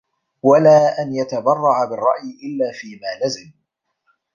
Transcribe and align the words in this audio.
وَلَا 0.43 1.01
أَنْ 1.01 1.15
يَتَبَرَّعَ 1.15 1.85
بِالرَّأْيِ 1.89 2.23
إلَّا 2.43 2.71
فِيمَا 2.81 3.25
لَزِمَ 3.25 3.51